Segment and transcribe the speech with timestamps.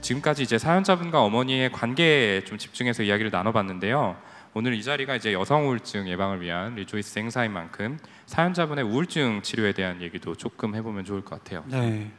[0.00, 4.16] 지금까지 이제 사연자분과 어머니의 관계에 좀 집중해서 이야기를 나눠봤는데요.
[4.54, 10.00] 오늘 이 자리가 이제 여성 우울증 예방을 위한 리조이스 행사인 만큼 사연자분의 우울증 치료에 대한
[10.00, 11.64] 얘기도 조금 해보면 좋을 것 같아요.
[11.66, 12.10] 네.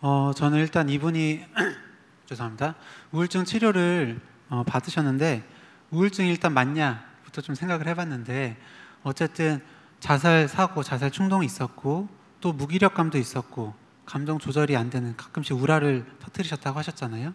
[0.00, 1.44] 어, 저는 일단 이분이
[2.26, 2.74] 죄송합니다.
[3.12, 5.42] 우울증 치료를 어, 받으셨는데
[5.90, 8.56] 우울증이 일단 맞냐부터 좀 생각을 해봤는데
[9.02, 9.60] 어쨌든
[9.98, 12.08] 자살 사고, 자살 충동이 있었고
[12.40, 13.74] 또 무기력감도 있었고
[14.10, 17.32] 감정 조절이 안 되는 가끔씩 우라를 터뜨리셨다고 하셨잖아요.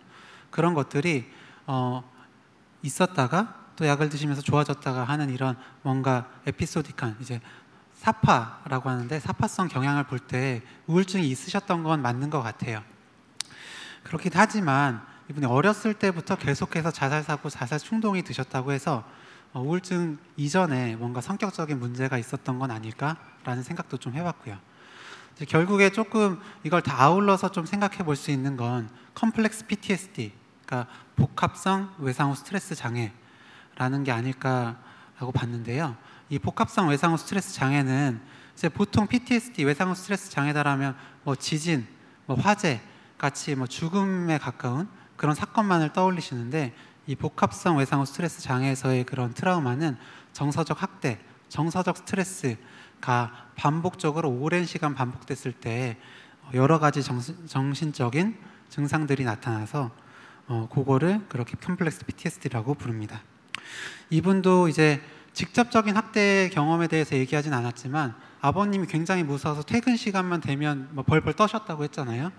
[0.51, 1.31] 그런 것들이
[1.67, 2.03] 어,
[2.81, 7.39] 있었다가 또 약을 드시면서 좋아졌다가 하는 이런 뭔가 에피소딕한 이제
[7.93, 12.83] 사파라고 하는데 사파성 경향을 볼 때 우울증이 있으셨던 건 맞는 것 같아요.
[14.03, 19.05] 그렇긴 하지만 이분이 어렸을 때부터 계속해서 자살 사고, 자살 충동이 드셨다고 해서
[19.53, 24.74] 어, 우울증 이전에 뭔가 성격적인 문제가 있었던 건 아닐까라는 생각도 좀 해봤고요.
[25.43, 30.31] 결국에 조금 이걸 다 아울러서 좀 생각해 볼 수 있는 건 컴플렉스 PTSD,
[30.65, 35.97] 그러니까 복합성 외상후 스트레스 장애라는 게 아닐까라고 봤는데요.
[36.29, 38.21] 이 복합성 외상후 스트레스 장애는
[38.53, 41.85] 이제 보통 PTSD 외상후 스트레스 장애다라면 뭐 지진,
[42.25, 42.81] 뭐 화재
[43.17, 46.73] 같이 뭐 죽음에 가까운 그런 사건만을 떠올리시는데
[47.07, 49.97] 이 복합성 외상후 스트레스 장애에서의 그런 트라우마는
[50.33, 51.19] 정서적 학대,
[51.49, 52.57] 정서적 스트레스
[53.05, 55.95] 가 반복적으로 오랜 시간 반복됐을 때
[56.55, 58.35] 여러 가지 정신, 적인
[58.69, 59.91] 증상들이 나타나서
[60.47, 63.21] 어, 그거를 그렇게 컴플렉스 PTSD라고 부릅니다.
[64.09, 65.03] 이분도 이제
[65.33, 71.83] 직접적인 학대 경험에 대해서 얘기하진 않았지만 아버님이 굉장히 무서워서 퇴근 시간만 되면 뭐 벌벌 떠셨다고
[71.83, 72.31] 했잖아요.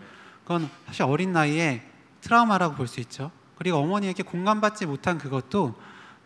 [0.43, 1.89] 그건 사실 어린 나이에
[2.23, 3.31] 트라우마라고 볼 수 있죠.
[3.57, 5.77] 그리고 어머니에게 공감받지 못한 그것도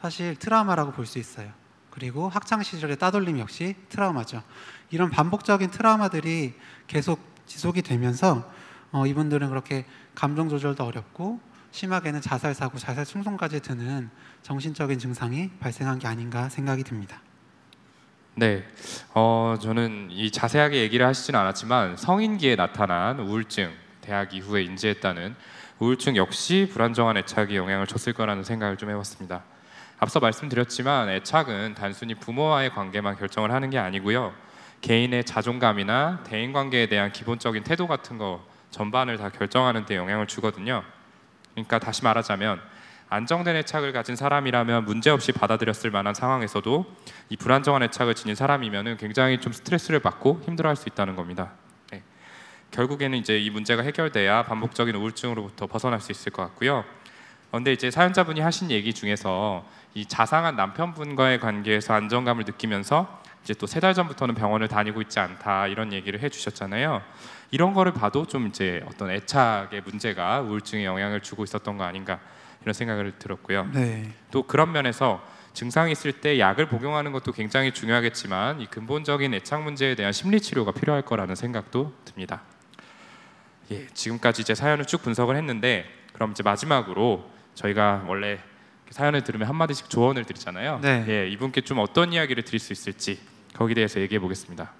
[0.01, 1.60] 사실 트라우마라고 볼 수 있어요.
[1.91, 4.43] 그리고 학창 시절의 따돌림 역시 트라우마죠.
[4.91, 6.55] 이런 반복적인 트라우마들이
[6.87, 8.51] 계속 지속이 되면서
[8.93, 11.41] 어, 이분들은 그렇게 감정 조절도 어렵고
[11.73, 14.11] 심하게는 자살 사고, 자살 충동까지 드는
[14.43, 17.21] 정신적인 증상이 발생한 게 아닌가 생각이 듭니다.
[18.35, 18.65] 네,
[19.15, 25.37] 어, 저는 이 자세하게 얘기를 하시진 않았지만 성인기에 나타난 우울증, 대학 이후에 인지했다는
[25.79, 29.43] 우울증 역시 불안정한 애착이 영향을 줬을 거라는 생각을 좀 해봤습니다.
[30.01, 34.33] 앞서 말씀드렸지만 애착은 단순히 부모와의 관계만 결정을 하는 게 아니고요.
[34.81, 40.83] 개인의 자존감이나 대인 관계에 대한 기본적인 태도 같은 거 전반을 다 결정하는 데 영향을 주거든요.
[41.53, 42.63] 그러니까 다시 말하자면
[43.11, 46.87] 안정된 애착을 가진 사람이라면 문제없이 받아들였을 만한 상황에서도
[47.29, 51.53] 이 불안정한 애착을 지닌 사람이면 굉장히 좀 스트레스를 받고 힘들어할 수 있다는 겁니다.
[52.71, 56.85] 결국에는 이제 이 문제가 해결돼야 반복적인 우울증으로부터 벗어날 수 있을 것 같고요.
[57.51, 63.81] 그런데 이제 사연자분이 하신 얘기 중에서 이 자상한 남편분과의 관계에서 안정감을 느끼면서 이제 또 세
[63.81, 67.03] 달 전부터는 병원을 다니고 있지 않다 이런 얘기를 해주셨잖아요.
[67.51, 72.21] 이런 거를 봐도 좀 이제 어떤 애착의 문제가 우울증에 영향을 주고 있었던 거 아닌가
[72.63, 73.69] 이런 생각을 들었고요.
[73.73, 74.13] 네.
[74.31, 75.21] 또 그런 면에서
[75.55, 80.71] 증상이 있을 때 약을 복용하는 것도 굉장히 중요하겠지만 이 근본적인 애착 문제에 대한 심리 치료가
[80.71, 82.43] 필요할 거라는 생각도 듭니다.
[83.73, 88.39] 예, 지금까지 이제 사연을 쭉 분석을 했는데 그럼 이제 마지막으로 저희가 원래
[88.91, 90.81] 사연을 들으면 한 마디씩 조언을 드리잖아요.
[90.83, 91.05] 네.
[91.09, 93.21] 예, 이분께 좀 어떤 이야기를 드릴 수 있을지
[93.55, 94.73] 거기에 대해서 얘기해 보겠습니다.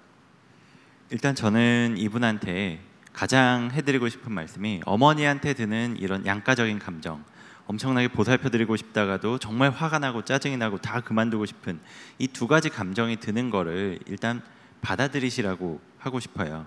[1.11, 2.79] 일단 저는 이분한테
[3.13, 7.23] 가장 해드리고 싶은 말씀이 어머니한테 드는 이런 양가적인 감정
[7.67, 11.79] 엄청나게 보살펴드리고 싶다가도 정말 화가 나고 짜증이 나고 다 그만두고 싶은
[12.19, 14.41] 이 두 가지 감정이 드는 거를 일단
[14.81, 16.65] 받아들이시라고 하고 싶어요.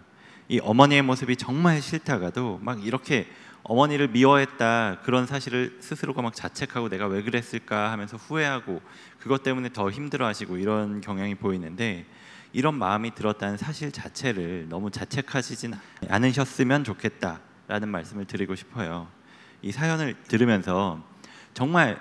[0.49, 3.27] 이 어머니의 모습이 정말 싫다가도 막 이렇게
[3.65, 8.83] 어머니를 미워했다 그런 사실을 스스로가 막 자책하고 내가 왜 그랬을까 하면서 후회하고
[9.19, 12.05] 그것 때문에 더 힘들어하시고 이런 경향이 보이는데
[12.53, 15.75] 이런 마음이 들었다는 사실 자체를 너무 자책하시진
[16.09, 19.09] 않으셨으면 좋겠다라는 말씀을 드리고 싶어요.
[19.63, 21.03] 이 사연을 들으면서
[21.55, 21.99] 정말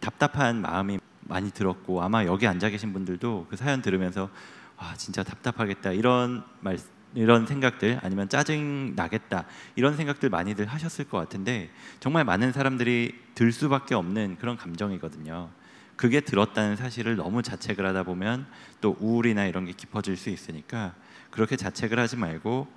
[0.00, 4.28] 답답한 마음이 많이 들었고 아마 여기 앉아 계신 분들도 그 사연 들으면서
[4.76, 6.78] 와 진짜 답답하겠다 이런 말
[7.14, 13.52] 이런 생각들 아니면 짜증 나겠다 이런 생각들 많이들 하셨을 것 같은데 정말 많은 사람들이 들
[13.52, 15.50] 수밖에 없는 그런 감정이거든요.
[15.96, 18.46] 그게 들었다는 사실을 너무 자책을 하다 보면
[18.80, 20.94] 또 우울이나 이런 게 깊어질 수 있으니까
[21.30, 22.68] 그렇게 자책을 하지 말고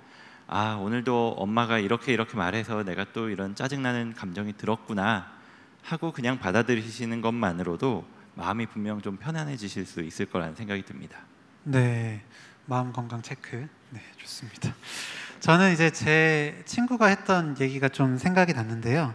[0.46, 5.32] 아 오늘도 엄마가 이렇게 이렇게 말해서 내가 또 이런 짜증나는 감정이 들었구나
[5.82, 8.04] 하고 그냥 받아들이시는 것만으로도
[8.34, 11.20] 마음이 분명 좀 편안해지실 수 있을 거라는 생각이 듭니다.
[11.62, 12.22] 네,
[12.66, 13.68] 마음 건강 체크.
[13.94, 14.74] 네, 좋습니다.
[15.38, 19.14] 저는 이제 제 친구가 했던 얘기가 좀 생각이 났는데요.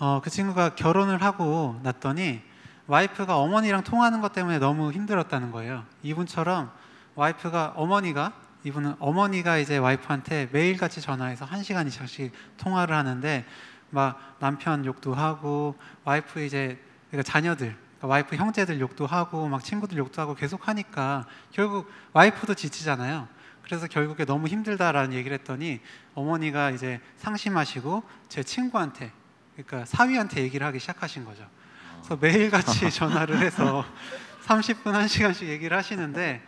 [0.00, 2.42] 어, 그 친구가 결혼을 하고 났더니
[2.88, 5.84] 와이프가 어머니랑 통하는 것 때문에 너무 힘들었다는 거예요.
[6.02, 6.72] 이분처럼
[7.14, 8.32] 와이프가 어머니가
[8.64, 13.44] 이분은 어머니가 이제 와이프한테 매일같이 전화해서 한 시간 이상씩 통화를 하는데
[13.90, 19.96] 막 남편 욕도 하고 와이프 이제 그러니까 자녀들 그러니까 와이프 형제들 욕도 하고 막 친구들
[19.96, 23.37] 욕도 하고 계속 하니까 결국 와이프도 지치잖아요.
[23.68, 25.80] 그래서 결국에 너무 힘들다라는 얘기를 했더니
[26.14, 29.12] 어머니가 이제 상심하시고 제 친구한테
[29.52, 31.46] 그러니까 사위한테 얘기를 하기 시작하신 거죠.
[31.98, 33.84] 그래서 매일같이 전화를 해서
[34.46, 36.42] 30분 1시간씩 얘기를 하시는데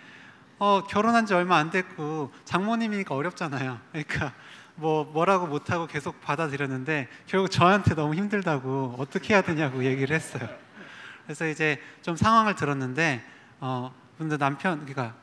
[0.59, 3.79] 어, 결혼한 지 얼마 안 됐고 장모님이니까 어렵잖아요.
[3.91, 4.33] 그러니까
[4.77, 10.49] 뭐 뭐라고 못 하고 계속 받아들였는데 결국 저한테 너무 힘들다고 어떻게 해야 되냐고 얘기를 했어요.
[11.25, 13.23] 그래서 이제 좀 상황을 들었는데
[13.61, 15.15] 어 근데 남편 그러니까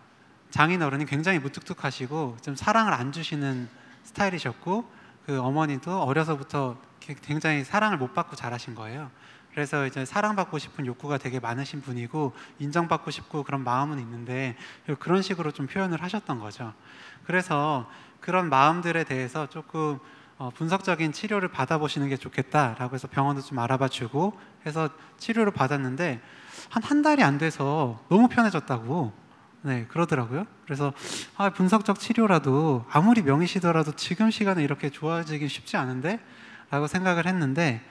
[0.50, 3.70] 장인 어른이 굉장히 무뚝뚝하시고 좀 사랑을 안 주시는
[4.04, 4.90] 스타일이셨고
[5.26, 6.78] 그 어머니도 어려서부터
[7.22, 9.12] 굉장히 사랑을 못 받고 자라신 거예요.
[9.52, 14.56] 그래서 이제 사랑받고 싶은 욕구가 되게 많으신 분이고 인정받고 싶고 그런 마음은 있는데
[15.00, 16.74] 그런 식으로 좀 표현을 하셨던 거죠.
[17.26, 17.90] 그래서
[18.20, 20.00] 그런 마음들에 대해서 조금
[20.38, 26.22] 어, 분석적인 치료를 받아보시는 게 좋겠다라고 해서 병원도 좀 알아봐주고 해서 치료를 받았는데
[26.70, 29.27] 한 한 달이 안 돼서 너무 편해졌다고
[29.64, 30.46] 네 그러더라고요.
[30.66, 30.94] 그래서
[31.36, 36.20] 아, 분석적 치료라도 아무리 명의시더라도 지금 시간에 이렇게 좋아지긴 쉽지 않은데
[36.70, 37.82] 라고 생각을 했는데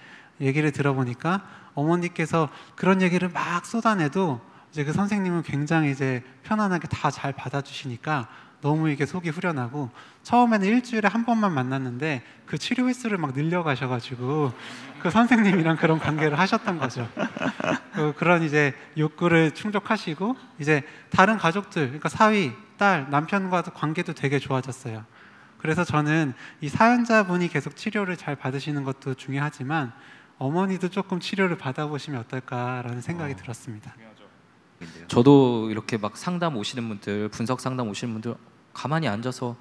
[0.40, 1.42] 얘기를 들어보니까
[1.74, 4.40] 어머니께서 그런 얘기를 막 쏟아내도
[4.70, 8.28] 이제 그 선생님은 굉장히 이제 편안하게 다 잘 받아주시니까
[8.60, 9.90] 너무 이게 속이 후련하고
[10.22, 14.52] 처음에는 일주일에 한 번만 만났는데 그 치료 횟수를 막 늘려가셔가지고
[15.00, 17.08] 그 선생님이랑 그런 관계를 하셨던 거죠.
[17.94, 25.04] 그 그런 이제 욕구를 충족하시고 이제 다른 가족들, 그러니까 사위, 딸, 남편과도 관계도 되게 좋아졌어요.
[25.58, 29.92] 그래서 저는 이 사연자분이 계속 치료를 잘 받으시는 것도 중요하지만
[30.38, 33.36] 어머니도 조금 치료를 받아보시면 어떨까라는 생각이 어.
[33.36, 33.94] 들었습니다.
[35.08, 38.34] 저도 이렇게 막 상담 오시는 분들 분석 상담 오시는 분들
[38.72, 39.56] 가만히 앉아서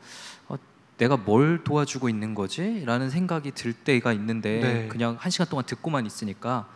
[0.48, 0.56] 어,
[0.98, 4.88] 내가 뭘 도와주고 있는 거지?라는 생각이 들 때가 있는데 네.
[4.88, 6.68] 그냥 한 시간 동안 듣고만 있으니까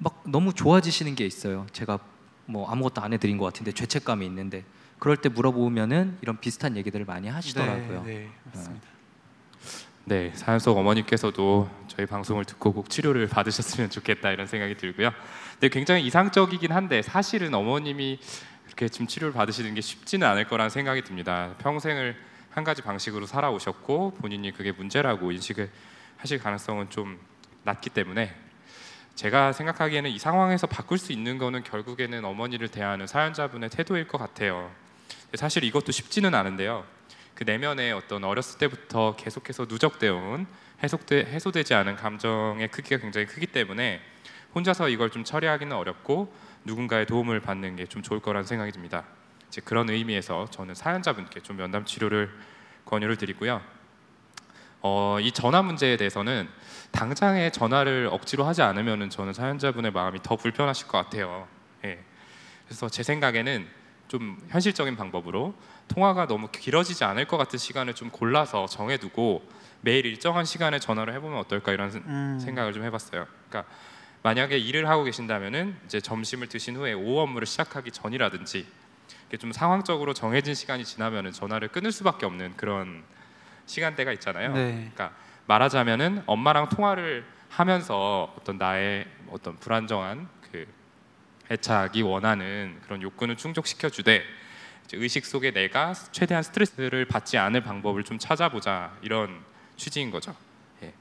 [0.00, 1.66] 막 너무 좋아지시는 게 있어요.
[1.72, 1.98] 제가
[2.46, 4.64] 뭐 아무것도 안 해드린 것 같은데 죄책감이 있는데
[4.98, 8.02] 그럴 때 물어보면은 이런 비슷한 얘기들을 많이 하시더라고요.
[8.04, 8.86] 네, 네 맞습니다.
[10.06, 15.12] 네, 사연 속 어머니께서도 저희 방송을 듣고 꼭 치료를 받으셨으면 좋겠다 이런 생각이 들고요.
[15.52, 18.18] 근데 굉장히 이상적이긴 한데 사실은 어머님이
[18.66, 21.54] 이렇게 지금 치료를 받으시는 게 쉽지는 않을 거라는 생각이 듭니다.
[21.58, 22.16] 평생을
[22.50, 25.70] 한 가지 방식으로 살아오셨고 본인이 그게 문제라고 인식을
[26.16, 27.18] 하실 가능성은 좀
[27.62, 28.34] 낮기 때문에
[29.14, 34.72] 제가 생각하기에는 이 상황에서 바꿀 수 있는 거는 결국에는 어머니를 대하는 사연자분의 태도일 것 같아요.
[35.34, 36.84] 사실 이것도 쉽지는 않은데요.
[37.34, 40.46] 그 내면에 어떤 어렸을 때부터 계속해서 누적되어 온
[40.82, 44.00] 해소되, 해소되지 않은 감정의 크기가 굉장히 크기 때문에
[44.54, 46.34] 혼자서 이걸 좀 처리하기는 어렵고
[46.64, 49.04] 누군가의 도움을 받는 게 좀 좋을 거라는 생각이 듭니다.
[49.48, 52.30] 이제 그런 의미에서 저는 사연자분께 좀 면담 치료를
[52.86, 53.60] 권유를 드리고요.
[54.80, 56.48] 어, 이 전화 문제에 대해서는
[56.90, 61.48] 당장에 전화를 억지로 하지 않으면은 저는 사연자분의 마음이 더 불편하실 것 같아요.
[61.84, 61.98] 예.
[62.66, 63.66] 그래서 제 생각에는
[64.08, 65.54] 좀 현실적인 방법으로
[65.88, 69.48] 통화가 너무 길어지지 않을 것 같은 시간을 좀 골라서 정해두고
[69.84, 72.38] 매일 일정한 시간에 전화를 해보면 어떨까 이런 음.
[72.40, 73.26] 생각을 좀 해봤어요.
[73.48, 73.70] 그러니까
[74.22, 78.66] 만약에 일을 하고 계신다면은 이제 점심을 드신 후에 오후 업무를 시작하기 전이라든지
[79.20, 83.04] 이렇게 좀 상황적으로 정해진 시간이 지나면은 전화를 끊을 수밖에 없는 그런
[83.66, 84.54] 시간대가 있잖아요.
[84.54, 84.90] 네.
[84.94, 85.14] 그러니까
[85.46, 90.66] 말하자면은 엄마랑 통화를 하면서 어떤 나의 어떤 불안정한 그
[91.50, 94.24] 애착이 원하는 그런 욕구는 충족시켜 주되
[94.94, 99.44] 의식 속에 내가 최대한 스트레스를 받지 않을 방법을 좀 찾아보자 이런
[99.76, 100.34] 취지인 거죠.
[100.82, 100.92] 예.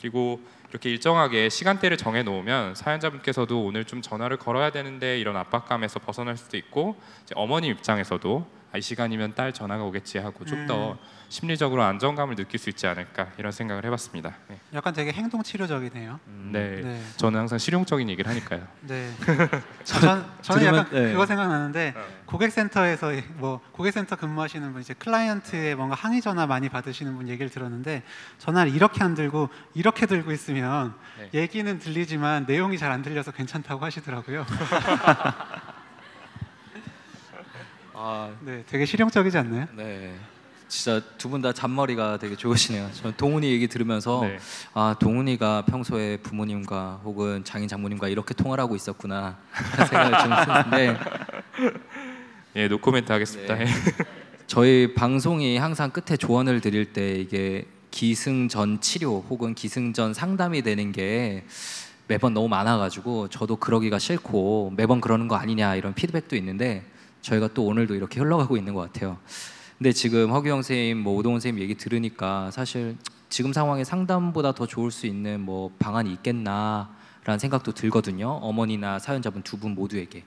[0.00, 6.36] 그리고 이렇게 일정하게 시간대를 정해 놓으면 사연자분께서도 오늘 좀 전화를 걸어야 되는데 이런 압박감에서 벗어날
[6.36, 6.96] 수도 있고
[7.34, 10.96] 어머님 입장에서도 아, 이 시간이면 딸 전화가 오겠지 하고 좀 더
[11.28, 14.34] 심리적으로 안정감을 느낄 수 있지 않을까 이런 생각을 해봤습니다.
[14.48, 14.58] 네.
[14.72, 16.20] 약간 되게 행동 치료적이네요.
[16.52, 16.80] 네.
[16.82, 17.02] 네.
[17.16, 18.66] 저는 항상 실용적인 얘기를 하니까요.
[18.82, 19.10] 네.
[19.84, 21.12] 전, 저는 들으면- 약간 네.
[21.12, 22.00] 그거 생각나는데 네.
[22.26, 28.02] 고객센터에서 뭐 고객센터 근무하시는 분 이제 클라이언트의 뭔가 항의 전화 많이 받으시는 분 얘기를 들었는데
[28.38, 31.30] 전화를 이렇게 안 들고 이렇게 들고 있으면 네.
[31.42, 34.46] 얘기는 들리지만 내용이 잘 안 들려서 괜찮다고 하시더라고요.
[37.94, 39.66] 아, 네, 되게 실용적이지 않나요?
[39.76, 40.14] 네.
[40.66, 42.90] 진짜 두 분 다 잔머리가 되게 좋으시네요.
[42.94, 44.38] 저는 동훈이 얘기 들으면서 네.
[44.72, 51.00] 아 동훈이가 평소에 부모님과 혹은 장인 장모님과 이렇게 통화를 하고 있었구나 하는 생각을 좀 했는데
[52.56, 53.54] 예, 노코멘트 하겠습니다.
[53.56, 53.66] 네.
[54.46, 61.44] 저희 방송이 항상 끝에 조언을 드릴 때 이게 기승전 치료 혹은 기승전 상담이 되는 게
[62.08, 66.84] 매번 너무 많아가지고 저도 그러기가 싫고 매번 그러는 거 아니냐 이런 피드백도 있는데
[67.24, 69.18] 저희가 또 오늘도 이렇게 흘러가고 있는 것 같아요.
[69.78, 72.96] 근데 지금 허규영 선생님, 뭐 오동훈 선생님 얘기 들으니까 사실
[73.28, 78.28] 지금 상황에 상담보다 더 좋을 수 있는 뭐 방안이 있겠나라는 생각도 들거든요.
[78.28, 80.22] 어머니나 사연자분 두 분 모두에게.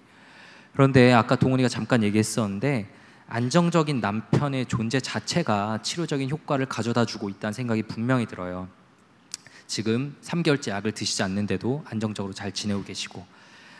[0.73, 2.91] 그런데 아까 동훈이가 잠깐 얘기했었는데
[3.27, 8.67] 안정적인 남편의 존재 자체가 치료적인 효과를 가져다 주고 있다는 생각이 분명히 들어요.
[9.67, 13.25] 지금 3개월째 약을 드시지 않는데도 안정적으로 잘 지내고 계시고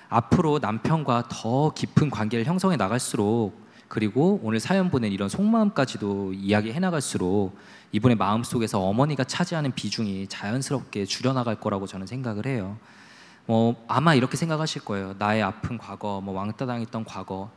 [0.10, 7.58] 앞으로 남편과 더 깊은 관계를 형성해 나갈수록 그리고 오늘 사연 보낸 이런 속마음까지도 이야기해 나갈수록
[7.92, 12.78] 이분의 마음 속에서 어머니가 차지하는 비중이 자연스럽게 줄여나갈 거라고 저는 생각을 해요.
[13.46, 15.16] 뭐 아마 이렇게 생각하실 거예요.
[15.18, 17.50] 나의 아픈 과거, 뭐 왕따 당했던 과거.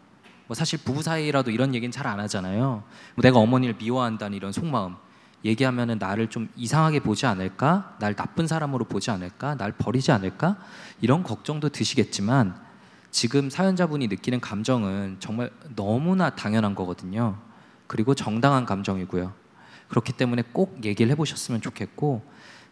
[0.46, 2.84] 뭐 사실 부부 사이라도 이런 얘기는 잘 안 하잖아요.
[3.14, 4.96] 뭐 내가 어머니를 미워한다는 이런 속마음
[5.44, 10.58] 얘기하면은 나를 좀 이상하게 보지 않을까, 날 나쁜 사람으로 보지 않을까, 날 버리지 않을까
[11.00, 12.54] 이런 걱정도 드시겠지만
[13.10, 17.38] 지금 사연자분이 느끼는 감정은 정말 너무나 당연한 거거든요.
[17.86, 19.32] 그리고 정당한 감정이고요.
[19.88, 22.22] 그렇기 때문에 꼭 얘기를 해보셨으면 좋겠고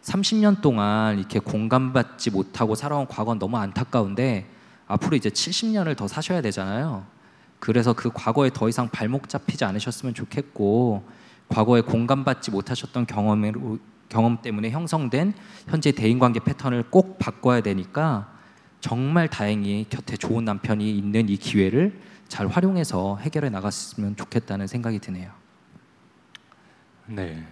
[0.01, 4.49] 30년 동안 이렇게 공감받지 못하고 살아온 과거는 너무 안타까운데
[4.87, 7.05] 앞으로 이제 70년을 더 사셔야 되잖아요.
[7.59, 11.03] 그래서 그 과거에 더 이상 발목 잡히지 않으셨으면 좋겠고
[11.49, 15.33] 과거에 공감받지 못하셨던 경험으로 경험 때문에 형성된
[15.67, 18.33] 현재 대인관계 패턴을 꼭 바꿔야 되니까
[18.79, 25.31] 정말 다행히 곁에 좋은 남편이 있는 이 기회를 잘 활용해서 해결해 나갔으면 좋겠다는 생각이 드네요.
[27.07, 27.45] 네,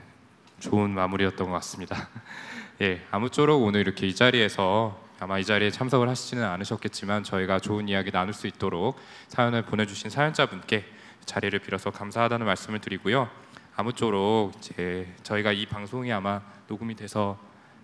[0.59, 2.07] 좋은 마무리였던 것 같습니다.
[2.81, 8.11] 예, 아무쪼록 오늘 이렇게 이 자리에서 아마 이 자리에 참석을 하시지는 않으셨겠지만 저희가 좋은 이야기
[8.11, 10.85] 나눌 수 있도록 사연을 보내주신 사연자분께
[11.25, 13.29] 자리를 빌어서 감사하다는 말씀을 드리고요.
[13.77, 17.37] 아무쪼록 이제 저희가 이 방송이 아마 녹음이 돼서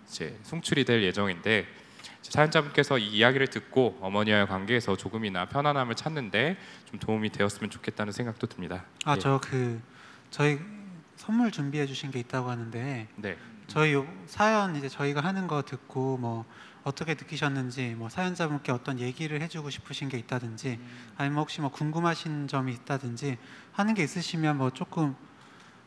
[0.08, 1.66] 이제 송출이 될 예정인데
[2.20, 8.84] 사연자분께서 이 이야기를 듣고 어머니와의 관계에서 조금이나 편안함을 찾는데 좀 도움이 되었으면 좋겠다는 생각도 듭니다.
[9.04, 9.18] 아 예.
[9.20, 9.80] 저그
[10.32, 10.58] 저희
[11.14, 13.36] 선물 준비해 주신 게 있다고 하는데 네.
[13.68, 16.44] 저희 요 사연 이제 저희가 하는 거 듣고 뭐
[16.82, 20.80] 어떻게 느끼셨는지 뭐 사연자분께 어떤 얘기를 해주고 싶으신 게 있다든지
[21.16, 23.38] 아니면 혹시 뭐 궁금하신 점이 있다든지
[23.72, 25.14] 하는 게 있으시면 뭐 조금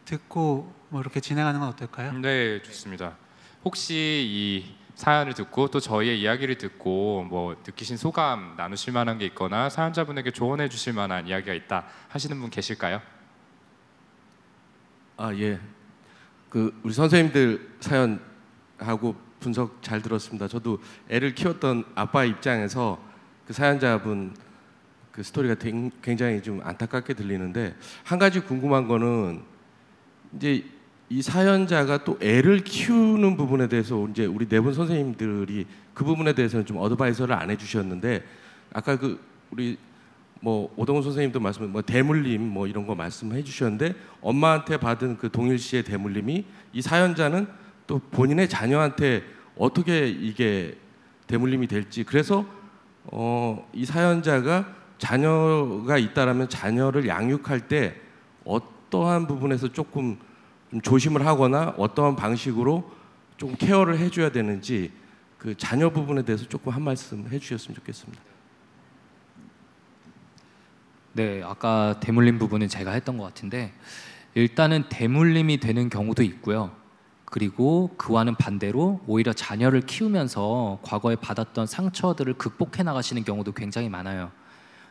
[0.08, 2.14] 듣고 뭐 이렇게 진행하는 건 어떨까요?
[2.14, 3.18] 네, 좋습니다.
[3.66, 3.94] 혹시
[4.26, 10.32] 이 사연을 듣고 또 저희의 이야기를 듣고 뭐 느끼신 소감 나누실 만한 게 있거나 사연자분에게
[10.32, 13.02] 조언해 주실 만한 이야기가 있다 하시는 분 계실까요?
[15.18, 15.60] 아 예.
[16.50, 18.22] 그 우리 선생님들 사연
[18.80, 20.48] 하고 분석 잘 들었습니다.
[20.48, 22.98] 저도 애를 키웠던 아빠 입장에서
[23.46, 24.36] 그 사연자분
[25.12, 29.44] 그 스토리가 댕- 굉장히 좀 안타깝게 들리는데 한 가지 궁금한 거는
[30.36, 30.64] 이제
[31.10, 36.66] 이 사연자가 또 애를 키우는 부분에 대해서 이제 우리 네 분 선생님들이 그 부분에 대해서는
[36.66, 38.24] 좀 어드바이서를 안 해주셨는데
[38.74, 39.20] 아까 그
[39.52, 39.78] 우리
[40.42, 45.58] 뭐 오동훈 선생님도 말씀 뭐 대물림 뭐 이런 거 말씀해 주셨는데 엄마한테 받은 그 동일
[45.58, 47.48] 씨의 대물림이 이 사연자는
[47.88, 49.24] 또 본인의 자녀한테
[49.58, 50.78] 어떻게 이게
[51.28, 52.46] 대물림이 될지 그래서
[53.12, 57.96] 어 이 사연자가 자녀가 있다라면 자녀를 양육할 때
[58.46, 60.18] 어 떠한 부분에서 조금
[60.72, 62.90] 좀 조심을 하거나 어떠한 방식으로
[63.38, 64.92] 좀 케어를 해줘야 되는지
[65.38, 68.22] 그 자녀 부분에 대해서 조금 한 말씀 해주셨으면 좋겠습니다.
[71.14, 73.74] 네, 아까 대물림 부분은 제가 했던 것 같은데
[74.36, 76.72] 일단은 대물림이 되는 경우도 있고요.
[77.26, 84.32] 그리고 그와는 반대로 오히려 자녀를 키우면서 과거에 받았던 상처들을 극복해 나가시는 경우도 굉장히 많아요.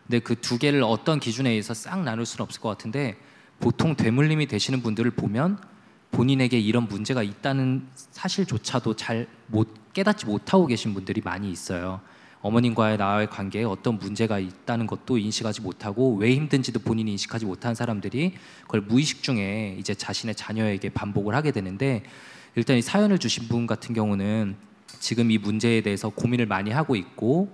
[0.07, 3.17] 근데 그 두 개를 어떤 기준에 의해서 싹 나눌 수는 없을 것 같은데
[3.61, 5.59] 보통 대물림이 되시는 분들을 보면
[6.11, 12.01] 본인에게 이런 문제가 있다는 사실조차도 잘 못 깨닫지 못하고 계신 분들이 많이 있어요.
[12.43, 18.35] 어머님과의 나와의 관계에 어떤 문제가 있다는 것도 인식하지 못하고 왜 힘든지도 본인이 인식하지 못한 사람들이
[18.63, 22.03] 그걸 무의식 중에 이제 자신의 자녀에게 반복을 하게 되는데
[22.55, 24.57] 일단 이 사연을 주신 분 같은 경우는
[25.01, 27.51] 지금 이 문제에 대해서 고민을 많이 하고 있고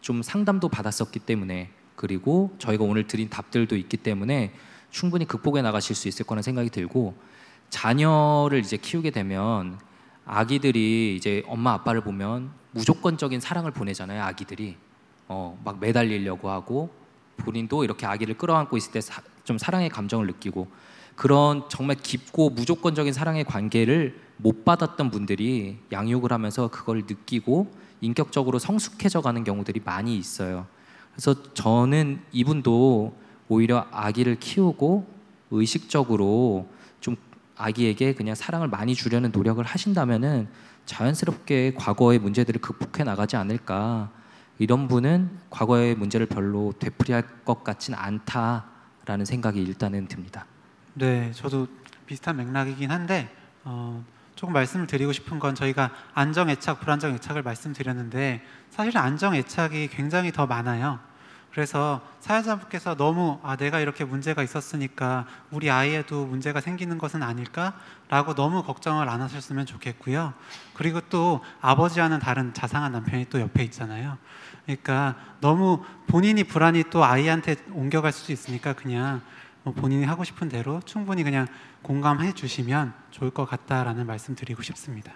[0.00, 4.52] 좀 상담도 받았었기 때문에 그리고 저희가 오늘 드린 답들도 있기 때문에
[4.92, 7.14] 충분히 극복해 나가실 수 있을 거라는 생각이 들고
[7.70, 9.80] 자녀를 이제 키우게 되면
[10.24, 14.22] 아기들이 이제 엄마 아빠를 보면 무조건적인 사랑을 보내잖아요.
[14.22, 14.76] 아기들이
[15.26, 16.90] 어, 막 매달리려고 하고
[17.38, 19.00] 본인도 이렇게 아기를 끌어안고 있을 때
[19.44, 20.68] 좀 사랑의 감정을 느끼고
[21.16, 29.20] 그런 정말 깊고 무조건적인 사랑의 관계를 못 받았던 분들이 양육을 하면서 그걸 느끼고 인격적으로 성숙해져
[29.20, 30.66] 가는 경우들이 많이 있어요.
[31.12, 33.16] 그래서 저는 이분도
[33.52, 35.06] 오히려 아기를 키우고
[35.50, 36.68] 의식적으로
[37.00, 37.16] 좀
[37.56, 40.48] 아기에게 그냥 사랑을 많이 주려는 노력을 하신다면은
[40.86, 44.10] 자연스럽게 과거의 문제들을 극복해 나가지 않을까.
[44.58, 50.46] 이런 분은 과거의 문제를 별로 되풀이할 것 같진 않다라는 생각이 일단은 듭니다.
[50.94, 51.66] 네, 저도
[52.06, 53.30] 비슷한 맥락이긴 한데
[53.64, 54.02] 어,
[54.34, 60.32] 조금 말씀을 드리고 싶은 건 저희가 안정 애착, 불안정 애착을 말씀드렸는데 사실은 안정 애착이 굉장히
[60.32, 61.00] 더 많아요.
[61.52, 68.62] 그래서 사연자분께서 너무 아 내가 이렇게 문제가 있었으니까 우리 아이에도 문제가 생기는 것은 아닐까라고 너무
[68.62, 70.32] 걱정을 안 하셨으면 좋겠고요.
[70.72, 74.16] 그리고 또 아버지와는 다른 자상한 남편이 또 옆에 있잖아요.
[74.64, 79.20] 그러니까 너무 본인이 불안이 또 아이한테 옮겨갈 수도 있으니까 그냥
[79.62, 81.46] 뭐 본인이 하고 싶은 대로 충분히 그냥
[81.82, 85.12] 공감해 주시면 좋을 것 같다라는 말씀 드리고 싶습니다.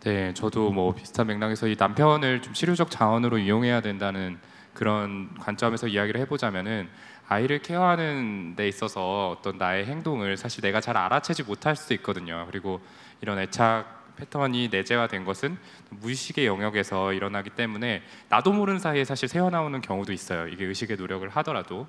[0.00, 4.38] 네, 저도 뭐 비슷한 맥락에서 이 남편을 좀 치료적 자원으로 이용해야 된다는
[4.76, 6.88] 그런 관점에서 이야기를 해보자면은
[7.28, 12.46] 아이를 케어하는 데 있어서 어떤 나의 행동을 사실 내가 잘 알아채지 못할 수도 있거든요.
[12.50, 12.80] 그리고
[13.22, 15.56] 이런 애착 패턴이 내재화된 것은
[15.90, 20.46] 무의식의 영역에서 일어나기 때문에 나도 모르는 사이에 사실 새어나오는 경우도 있어요.
[20.48, 21.86] 이게 의식의 노력을 하더라도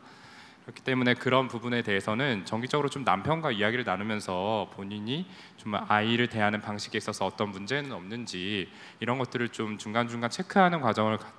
[0.63, 5.25] 그렇기 때문에 그런 부분에 대해서는 정기적으로 좀 남편과 이야기를 나누면서 본인이
[5.57, 11.17] 좀 아이를 대하는 방식에 있어서 어떤 문제는 없는지 이런 것들을 좀 중간 중간 체크하는 과정을
[11.17, 11.31] 가-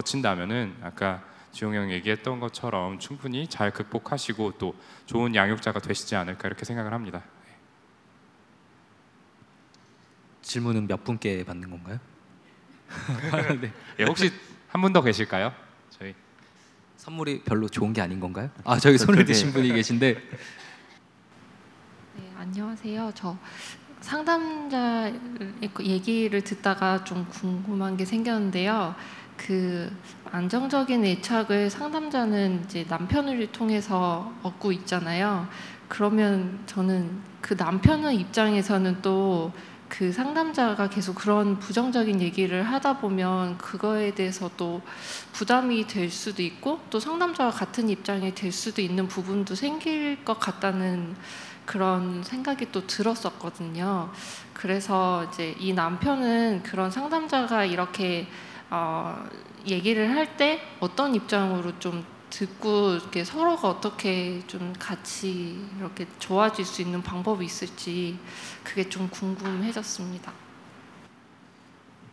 [0.00, 1.22] 거친다면은 아까
[1.52, 4.74] 지용 형 얘기했던 것처럼 충분히 잘 극복하시고 또
[5.06, 7.22] 좋은 양육자가 되시지 않을까 이렇게 생각을 합니다.
[10.42, 11.98] 질문은 몇 분께 받는 건가요?
[13.60, 13.72] 네.
[13.98, 14.30] 예, 혹시
[14.68, 15.52] 한 분 더 계실까요?
[15.88, 16.14] 저희
[16.98, 18.50] 선물이 별로 좋은 게 아닌 건가요?
[18.64, 20.14] 아 저기 손을 드신 분이 계신데
[22.16, 23.12] 네, 안녕하세요.
[23.14, 23.36] 저
[24.02, 25.10] 상담자
[25.80, 28.94] 얘기를 듣다가 좀 궁금한 게 생겼는데요.
[29.36, 29.90] 그
[30.30, 35.48] 안정적인 애착을 상담자는 이제 남편을 통해서 얻고 있잖아요.
[35.88, 39.52] 그러면 저는 그 남편의 입장에서는 또
[39.88, 44.82] 그 상담자가 계속 그런 부정적인 얘기를 하다 보면 그거에 대해서 또
[45.32, 51.14] 부담이 될 수도 있고 또 상담자와 같은 입장이 될 수도 있는 부분도 생길 것 같다는
[51.64, 54.10] 그런 생각이 또 들었었거든요.
[54.52, 58.26] 그래서 이제 이 남편은 그런 상담자가 이렇게
[58.70, 59.26] 어,
[59.66, 66.82] 얘기를 할 때 어떤 입장으로 좀 듣고 이렇게 서로가 어떻게 좀 같이 이렇게 좋아질 수
[66.82, 68.18] 있는 방법이 있을지
[68.64, 70.32] 그게 좀 궁금해졌습니다.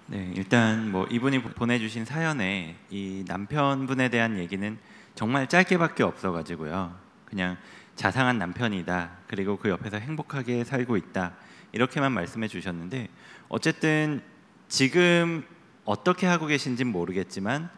[0.08, 4.78] 네, 일단 뭐 이분이 보내주신 사연에 이 남편분에 대한 얘기는
[5.16, 6.96] 정말 짧게밖에 없어가지고요.
[7.26, 7.58] 그냥
[7.96, 9.12] 자상한 남편이다.
[9.28, 11.34] 그리고 그 옆에서 행복하게 살고 있다.
[11.72, 13.10] 이렇게만 말씀해 주셨는데
[13.50, 14.22] 어쨌든
[14.68, 15.44] 지금
[15.86, 17.69] 어떻게 하고 계신진 모르겠지만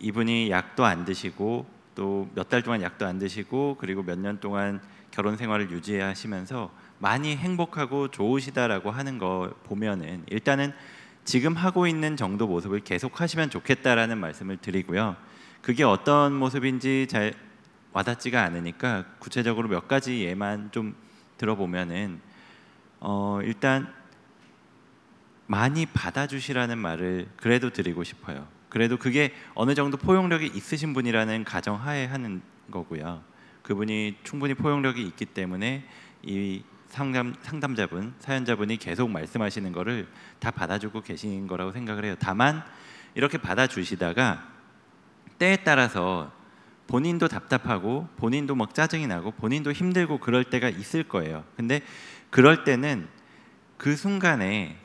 [0.00, 4.80] 이분이 약도 안 드시고 또 몇 달 동안 약도 안 드시고 그리고 몇 년 동안
[5.10, 10.72] 결혼 생활을 유지하시면서 많이 행복하고 좋으시다라고 하는 거 보면은 일단은
[11.24, 15.16] 지금 하고 있는 정도 모습을 계속 하시면 좋겠다라는 말씀을 드리고요.
[15.60, 17.34] 그게 어떤 모습인지 잘
[17.92, 20.94] 와닿지가 않으니까 구체적으로 몇 가지 예만 좀
[21.36, 22.20] 들어보면은
[23.00, 23.92] 어 일단
[25.48, 28.46] 많이 받아주시라는 말을 그래도 드리고 싶어요.
[28.68, 33.24] 그래도 그게 어느 정도 포용력이 있으신 분이라는 가정하에 하는 거고요.
[33.62, 35.84] 그분이 충분히 포용력이 있기 때문에
[36.22, 40.06] 이 상담 상담자분 사연자분이 계속 말씀하시는 거를
[40.38, 42.14] 다 받아주고 계신 거라고 생각을 해요.
[42.18, 42.62] 다만
[43.14, 44.46] 이렇게 받아주시다가
[45.38, 46.30] 때에 따라서
[46.88, 51.44] 본인도 답답하고 본인도 막 짜증이 나고 본인도 힘들고 그럴 때가 있을 거예요.
[51.56, 51.80] 근데
[52.28, 53.08] 그럴 때는
[53.78, 54.76] 그 순간에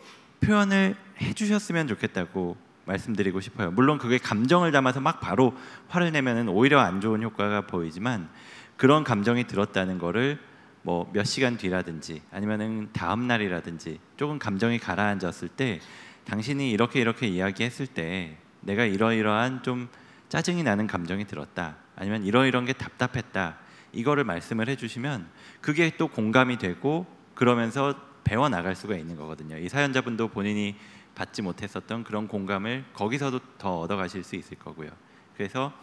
[0.44, 3.72] 표현을 해주셨으면 좋겠다고 말씀드리고 싶어요.
[3.72, 5.56] 물론 그게 감정을 담아서 막 바로
[5.88, 8.30] 화를 내면은 오히려 안 좋은 효과가 보이지만
[8.76, 10.40] 그런 감정이 들었다는 거를
[10.82, 15.80] 뭐 몇 시간 뒤라든지 아니면은 다음 날이라든지 조금 감정이 가라앉았을 때
[16.26, 19.88] 당신이 이렇게 이렇게 이야기했을 때 내가 이러이러한 좀
[20.28, 23.58] 짜증이 나는 감정이 들었다 아니면 이러이러한 게 답답했다
[23.94, 25.28] 이거를 말씀을 해주시면
[25.62, 29.58] 그게 또 공감이 되고 그러면서 배워 나갈 수가 있는 거거든요.
[29.58, 30.76] 이 사연자분도 본인이
[31.16, 34.90] 받지 못했었던 그런 공감을 거기서도 더 얻어 가실 수 있을 거고요.
[35.36, 35.74] 그래서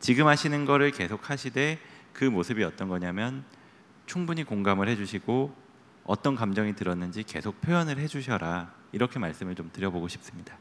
[0.00, 1.78] 지금 하시는 거를 계속 하시되
[2.12, 3.44] 그 모습이 어떤 거냐면
[4.06, 5.54] 충분히 공감을 해 주시고
[6.04, 10.56] 어떤 감정이 들었는지 계속 표현을 해 주셔라 이렇게 말씀을 좀 드려보고 싶습니다.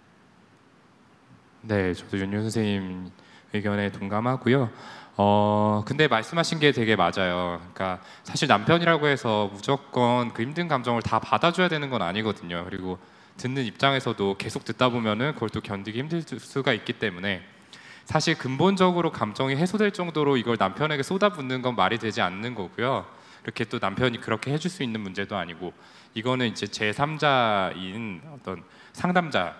[1.62, 3.10] 네, 저도 윤유 선생님
[3.54, 4.70] 의견에 동감하고요.
[5.20, 7.60] 어, 근데 말씀하신 게 되게 맞아요.
[7.74, 12.66] 그러니까 사실 남편이라고 해서 무조건 그 힘든 감정을 다 받아줘야 되는 건 아니거든요.
[12.70, 13.00] 그리고
[13.38, 17.44] 듣는 입장에서도 계속 듣다 보면은 그걸 또 견디기 힘들 수가 있기 때문에
[18.06, 23.06] 사실 근본적으로 감정이 해소될 정도로 이걸 남편에게 쏟아붓는 건 말이 되지 않는 거고요.
[23.44, 25.74] 이렇게 또 남편이 그렇게 해줄 수 있는 문제도 아니고
[26.14, 29.56] 이거는 이제 제 3자인 어떤 상담자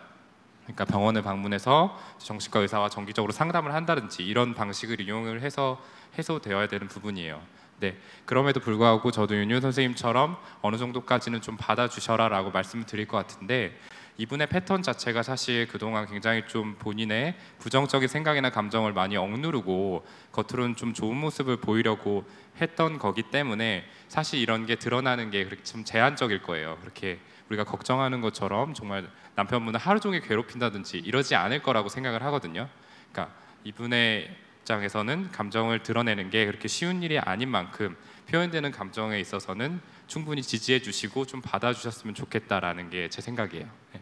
[0.68, 5.82] 그러니까 병원을 방문해서 정신과 의사와 정기적으로 상담을 한다든지 이런 방식을 이용을 해서
[6.18, 7.42] 해소되어야 되는 부분이에요.
[7.80, 13.80] 네, 그럼에도 불구하고 저도 윤윤 선생님처럼 어느 정도까지는 좀 받아주셔라라고 말씀을 드릴 것 같은데
[14.18, 20.94] 이분의 패턴 자체가 사실 그동안 굉장히 좀 본인의 부정적인 생각이나 감정을 많이 억누르고 겉으로는 좀
[20.94, 22.26] 좋은 모습을 보이려고
[22.60, 26.80] 했던 거기 때문에 사실 이런 게 드러나는 게 그렇게 좀 제한적일 거예요.
[26.82, 32.68] 그렇게 우리가 걱정하는 것처럼 정말 남편분을 하루 종일 괴롭힌다든지 이러지 않을 거라고 생각을 하거든요.
[33.12, 37.96] 그러니까 이분의 입장에서는 감정을 드러내는 게 그렇게 쉬운 일이 아닌 만큼
[38.30, 43.66] 표현되는 감정에 있어서는 충분히 지지해 주시고 좀 받아 주셨으면 좋겠다라는 게 제 생각이에요.
[43.94, 44.02] 네.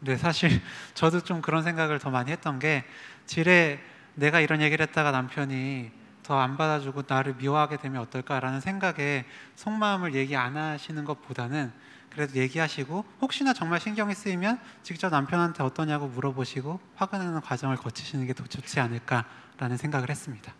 [0.00, 0.60] 네, 사실
[0.94, 2.84] 저도 좀 그런 생각을 더 많이 했던 게
[3.24, 3.80] 지레
[4.14, 5.90] 내가 이런 얘기를 했다가 남편이
[6.22, 9.24] 더 안 받아주고 나를 미워하게 되면 어떨까라는 생각에
[9.56, 11.72] 속마음을 얘기 안 하시는 것보다는
[12.10, 18.34] 그래도 얘기하시고 혹시나 정말 신경이 쓰이면 직접 남편한테 어떠냐고 물어보시고 화가 나는 과정을 거치시는 게
[18.34, 20.52] 더 좋지 않을까라는 생각을 했습니다.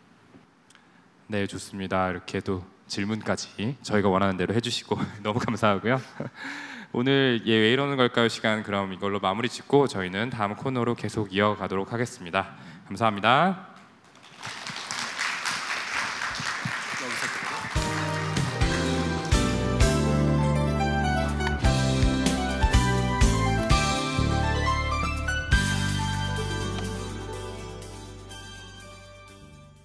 [1.27, 2.11] 네, 좋습니다.
[2.11, 6.01] 이렇게 또 질문까지 저희가 원하는 대로 해주시고 너무 감사하고요.
[6.93, 12.55] 오늘 얘왜 이러는 걸까요 시간 그럼 이걸로 마무리 짓고 저희는 다음 코너로 계속 이어가도록 하겠습니다.
[12.87, 13.69] 감사합니다.